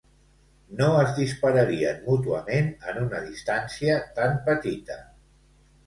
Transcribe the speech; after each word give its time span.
No 0.79 0.87
es 1.01 1.11
dispararien 1.17 2.01
mútuament 2.07 2.73
en 2.95 2.99
una 3.05 3.23
distància 3.29 4.03
tan 4.21 4.39
petita. 4.53 5.03